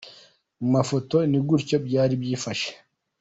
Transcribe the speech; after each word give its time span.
Mu 0.61 0.67
mafoto 0.75 1.15
ni 1.29 1.39
gutya 1.47 1.77
byari 1.87 2.13
byifashe. 2.21 2.69